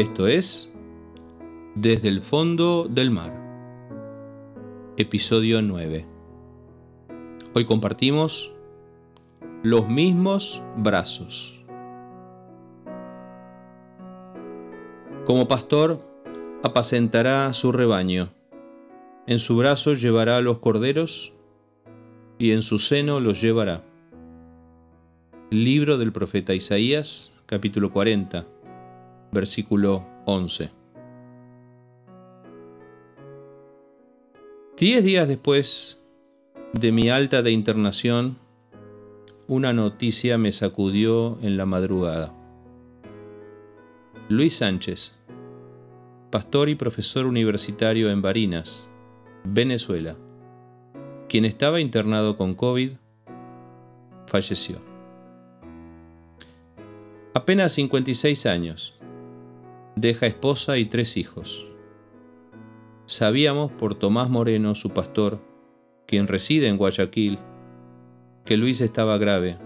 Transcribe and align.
Esto 0.00 0.28
es 0.28 0.72
Desde 1.74 2.08
el 2.08 2.22
fondo 2.22 2.88
del 2.88 3.10
mar, 3.10 3.34
episodio 4.96 5.60
9. 5.60 6.06
Hoy 7.52 7.66
compartimos 7.66 8.50
los 9.62 9.90
mismos 9.90 10.62
brazos. 10.78 11.62
Como 15.26 15.46
pastor, 15.48 16.00
apacentará 16.62 17.52
su 17.52 17.70
rebaño. 17.70 18.30
En 19.26 19.38
su 19.38 19.54
brazo 19.58 19.92
llevará 19.92 20.38
a 20.38 20.40
los 20.40 20.60
corderos 20.60 21.34
y 22.38 22.52
en 22.52 22.62
su 22.62 22.78
seno 22.78 23.20
los 23.20 23.42
llevará. 23.42 23.84
Libro 25.50 25.98
del 25.98 26.10
profeta 26.10 26.54
Isaías, 26.54 27.38
capítulo 27.44 27.92
40, 27.92 28.46
versículo 29.32 30.06
11. 30.26 30.70
Diez 34.76 35.04
días 35.04 35.28
después 35.28 36.00
de 36.72 36.92
mi 36.92 37.10
alta 37.10 37.42
de 37.42 37.50
internación, 37.50 38.38
una 39.46 39.72
noticia 39.72 40.38
me 40.38 40.52
sacudió 40.52 41.38
en 41.42 41.56
la 41.56 41.66
madrugada. 41.66 42.32
Luis 44.28 44.56
Sánchez, 44.56 45.14
pastor 46.30 46.68
y 46.68 46.76
profesor 46.76 47.26
universitario 47.26 48.10
en 48.10 48.22
Barinas, 48.22 48.88
Venezuela, 49.44 50.16
quien 51.28 51.44
estaba 51.44 51.80
internado 51.80 52.36
con 52.36 52.54
COVID, 52.54 52.92
falleció. 54.26 54.80
Apenas 57.34 57.72
56 57.72 58.46
años. 58.46 58.99
Deja 60.00 60.24
esposa 60.24 60.78
y 60.78 60.86
tres 60.86 61.18
hijos. 61.18 61.66
Sabíamos 63.04 63.70
por 63.70 63.94
Tomás 63.94 64.30
Moreno, 64.30 64.74
su 64.74 64.94
pastor, 64.94 65.42
quien 66.06 66.26
reside 66.26 66.68
en 66.68 66.78
Guayaquil, 66.78 67.38
que 68.46 68.56
Luis 68.56 68.80
estaba 68.80 69.18
grave, 69.18 69.58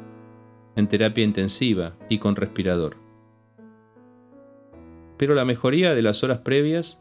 en 0.74 0.88
terapia 0.88 1.22
intensiva 1.22 1.96
y 2.08 2.18
con 2.18 2.34
respirador. 2.34 2.96
Pero 5.18 5.36
la 5.36 5.44
mejoría 5.44 5.94
de 5.94 6.02
las 6.02 6.24
horas 6.24 6.38
previas 6.38 7.00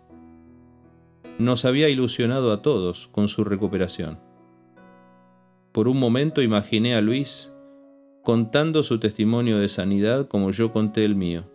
nos 1.39 1.65
había 1.65 1.89
ilusionado 1.89 2.51
a 2.51 2.61
todos 2.61 3.07
con 3.07 3.29
su 3.29 3.43
recuperación. 3.43 4.19
Por 5.71 5.87
un 5.87 5.99
momento 5.99 6.43
imaginé 6.43 6.93
a 6.93 7.01
Luis 7.01 7.51
contando 8.21 8.83
su 8.83 8.99
testimonio 8.99 9.57
de 9.57 9.69
sanidad 9.69 10.27
como 10.27 10.51
yo 10.51 10.71
conté 10.71 11.03
el 11.03 11.15
mío. 11.15 11.51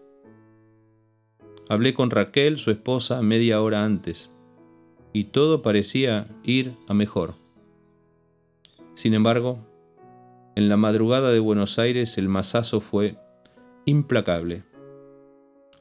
Hablé 1.68 1.92
con 1.92 2.10
Raquel, 2.10 2.56
su 2.56 2.70
esposa, 2.70 3.20
media 3.20 3.60
hora 3.60 3.84
antes, 3.84 4.32
y 5.12 5.24
todo 5.24 5.60
parecía 5.60 6.26
ir 6.42 6.76
a 6.88 6.94
mejor. 6.94 7.34
Sin 8.94 9.12
embargo, 9.12 9.58
en 10.56 10.68
la 10.68 10.76
madrugada 10.76 11.30
de 11.30 11.38
Buenos 11.38 11.78
Aires 11.78 12.16
el 12.18 12.28
masazo 12.28 12.80
fue 12.80 13.16
implacable. 13.84 14.64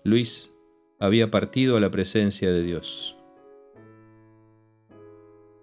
Luis 0.04 0.54
había 1.00 1.32
partido 1.32 1.78
a 1.78 1.80
la 1.80 1.90
presencia 1.90 2.52
de 2.52 2.64
Dios. 2.64 3.18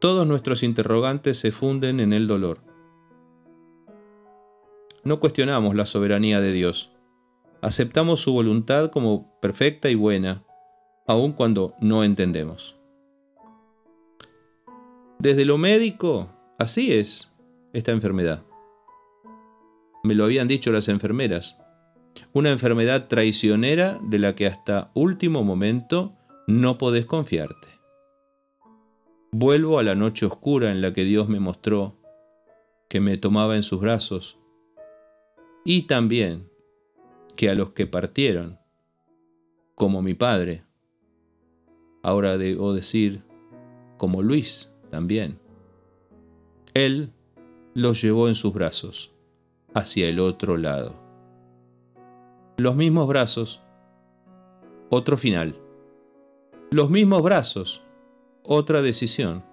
Todos 0.01 0.27
nuestros 0.27 0.63
interrogantes 0.63 1.39
se 1.39 1.53
funden 1.53 2.01
en 2.01 2.13
el 2.13 2.27
dolor. 2.27 2.61
No 5.03 5.21
cuestionamos 5.21 5.75
la 5.75 5.87
soberanía 5.87 6.41
de 6.41 6.53
Dios. 6.53 6.94
Aceptamos 7.65 8.21
su 8.21 8.35
voluntad 8.35 8.91
como 8.91 9.41
perfecta 9.41 9.89
y 9.89 9.95
buena, 9.95 10.45
aun 11.07 11.33
cuando 11.33 11.73
no 11.81 12.05
entendemos. 12.05 12.77
Desde 15.19 15.47
lo 15.47 15.57
médico, 15.57 16.29
así 16.59 16.93
es 16.93 17.33
esta 17.73 17.91
enfermedad. 17.93 18.43
Me 20.03 20.15
lo 20.15 20.25
habían 20.25 20.47
dicho 20.47 20.73
las 20.73 20.89
enfermeras 20.89 21.59
una 22.35 22.51
enfermedad 22.51 23.09
traicionera 23.09 23.99
de 24.03 24.19
la 24.19 24.35
que 24.35 24.47
hasta 24.47 24.91
último 24.93 25.43
momento 25.43 26.13
no 26.47 26.77
podés 26.77 27.07
confiarte. 27.07 27.69
Vuelvo 29.33 29.79
a 29.79 29.83
la 29.83 29.95
noche 29.95 30.27
oscura 30.27 30.71
en 30.71 30.83
la 30.83 30.93
que 30.93 31.05
Dios 31.05 31.31
me 31.31 31.41
mostró 31.41 31.97
que 32.91 33.01
me 33.01 33.17
tomaba 33.17 33.57
en 33.57 33.63
sus 33.63 33.81
brazos 33.81 34.39
y 35.65 35.87
también 35.87 36.51
que 37.37 37.51
a 37.51 37.55
los 37.55 37.71
que 37.71 37.87
partieron, 37.87 38.59
como 39.75 40.03
mi 40.03 40.15
padre, 40.15 40.65
ahora 42.03 42.39
debo 42.39 42.75
decir, 42.75 43.23
como 43.97 44.23
Luis 44.23 44.73
también, 44.91 45.39
Él 46.75 47.11
los 47.75 48.01
llevó 48.03 48.29
en 48.29 48.35
sus 48.35 48.53
brazos 48.53 49.13
hacia 49.75 50.09
el 50.09 50.21
otro 50.21 50.57
lado 50.57 51.05
los 52.57 52.77
mismos 52.77 53.09
brazos, 53.09 53.61
otro 54.89 55.17
final. 55.17 55.57
Los 56.71 56.89
mismos 56.89 57.21
brazos, 57.21 57.83
otra 58.45 58.81
decisión. 58.81 59.45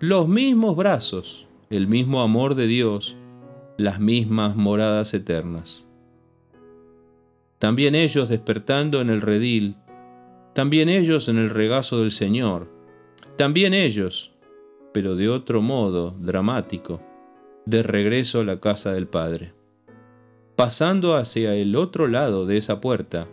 Los 0.00 0.26
mismos 0.26 0.74
brazos, 0.74 1.46
el 1.70 1.86
mismo 1.86 2.22
amor 2.22 2.56
de 2.56 2.66
Dios, 2.66 3.16
las 3.76 4.00
mismas 4.00 4.56
moradas 4.56 5.14
eternas. 5.14 5.88
También 7.64 7.94
ellos 7.94 8.28
despertando 8.28 9.00
en 9.00 9.08
el 9.08 9.22
redil, 9.22 9.76
también 10.52 10.90
ellos 10.90 11.30
en 11.30 11.38
el 11.38 11.48
regazo 11.48 12.00
del 12.00 12.10
Señor, 12.10 12.70
también 13.38 13.72
ellos, 13.72 14.34
pero 14.92 15.16
de 15.16 15.30
otro 15.30 15.62
modo 15.62 16.14
dramático, 16.20 17.00
de 17.64 17.82
regreso 17.82 18.40
a 18.40 18.44
la 18.44 18.60
casa 18.60 18.92
del 18.92 19.06
Padre. 19.06 19.54
Pasando 20.56 21.16
hacia 21.16 21.54
el 21.54 21.74
otro 21.74 22.06
lado 22.06 22.44
de 22.44 22.58
esa 22.58 22.82
puerta, 22.82 23.28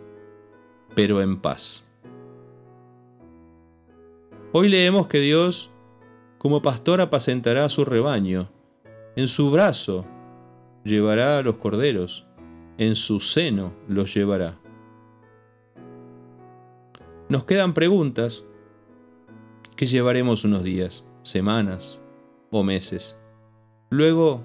pero 0.94 1.20
en 1.20 1.38
paz. 1.38 1.86
Hoy 4.52 4.70
leemos 4.70 5.08
que 5.08 5.20
Dios, 5.20 5.70
como 6.38 6.62
pastor, 6.62 7.02
apacentará 7.02 7.66
a 7.66 7.68
su 7.68 7.84
rebaño, 7.84 8.48
en 9.14 9.28
su 9.28 9.50
brazo 9.50 10.06
llevará 10.84 11.36
a 11.36 11.42
los 11.42 11.56
corderos, 11.56 12.26
en 12.78 12.96
su 12.96 13.20
seno 13.20 13.72
los 13.88 14.14
llevará. 14.14 14.58
Nos 17.28 17.44
quedan 17.44 17.74
preguntas 17.74 18.46
que 19.76 19.86
llevaremos 19.86 20.44
unos 20.44 20.64
días, 20.64 21.08
semanas 21.22 22.00
o 22.50 22.62
meses. 22.62 23.18
Luego 23.90 24.44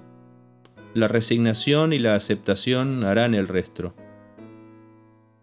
la 0.94 1.08
resignación 1.08 1.92
y 1.92 1.98
la 1.98 2.14
aceptación 2.14 3.04
harán 3.04 3.34
el 3.34 3.48
resto. 3.48 3.94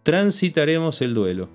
Transitaremos 0.02 1.02
el 1.02 1.14
duelo. 1.14 1.48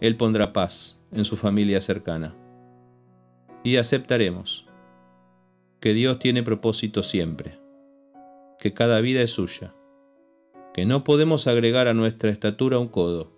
Él 0.00 0.16
pondrá 0.16 0.52
paz 0.52 1.00
en 1.12 1.24
su 1.24 1.36
familia 1.36 1.80
cercana. 1.80 2.34
Y 3.62 3.76
aceptaremos 3.76 4.66
que 5.80 5.92
Dios 5.92 6.18
tiene 6.18 6.42
propósito 6.42 7.02
siempre, 7.02 7.58
que 8.60 8.72
cada 8.72 9.00
vida 9.00 9.22
es 9.22 9.32
suya, 9.32 9.74
que 10.74 10.86
no 10.86 11.02
podemos 11.02 11.46
agregar 11.46 11.88
a 11.88 11.94
nuestra 11.94 12.30
estatura 12.30 12.78
un 12.78 12.88
codo, 12.88 13.32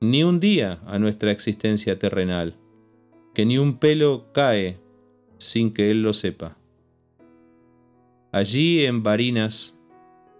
ni 0.00 0.22
un 0.22 0.38
día 0.38 0.80
a 0.86 0.98
nuestra 0.98 1.30
existencia 1.30 1.98
terrenal, 1.98 2.56
que 3.34 3.46
ni 3.46 3.58
un 3.58 3.78
pelo 3.78 4.26
cae 4.32 4.78
sin 5.38 5.72
que 5.72 5.90
Él 5.90 6.02
lo 6.02 6.12
sepa 6.12 6.60
Allí 8.32 8.84
en 8.84 9.02
Barinas 9.02 9.76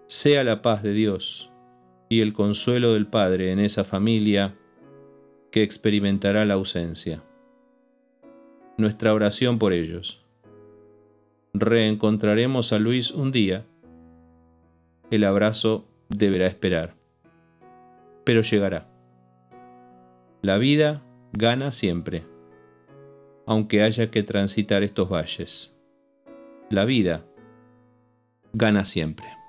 sea 0.07 0.45
la 0.45 0.61
paz 0.61 0.81
de 0.81 0.93
Dios 0.93 1.51
y 2.07 2.21
el 2.21 2.31
consuelo 2.31 2.93
del 2.93 3.05
Padre 3.05 3.51
en 3.51 3.59
esa 3.59 3.83
familia 3.83 4.55
que 5.51 5.61
experimentará 5.61 6.45
la 6.45 6.53
ausencia. 6.53 7.21
Nuestra 8.77 9.13
oración 9.13 9.59
por 9.59 9.73
ellos. 9.73 10.23
Reencontraremos 11.53 12.71
a 12.71 12.79
Luis 12.79 13.11
un 13.11 13.33
día. 13.33 13.65
El 15.11 15.25
abrazo 15.25 15.89
deberá 16.07 16.47
esperar, 16.47 16.95
pero 18.23 18.41
llegará. 18.41 18.87
La 20.41 20.57
vida 20.57 21.03
gana 21.33 21.73
siempre, 21.73 22.23
aunque 23.45 23.83
haya 23.83 24.09
que 24.09 24.23
transitar 24.23 24.83
estos 24.83 25.09
valles. 25.09 25.75
La 26.69 26.85
vida 26.85 27.25
gana 28.53 28.85
siempre. 28.85 29.40